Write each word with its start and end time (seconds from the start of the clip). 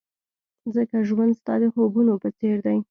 ځکه 0.75 0.95
ژوند 1.09 1.33
ستا 1.39 1.53
د 1.61 1.63
خوبونو 1.73 2.13
په 2.23 2.29
څېر 2.37 2.57
دی. 2.65 2.77